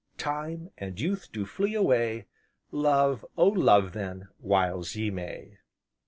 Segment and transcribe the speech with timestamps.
[0.17, 2.25] Time, and youthe do flee awaie,
[2.71, 3.49] Love, Oh!
[3.49, 5.57] Love then, whiles ye may.